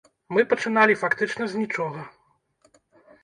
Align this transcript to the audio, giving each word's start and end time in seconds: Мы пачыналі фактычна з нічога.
Мы 0.35 0.43
пачыналі 0.51 0.95
фактычна 1.01 1.43
з 1.51 1.61
нічога. 1.63 2.01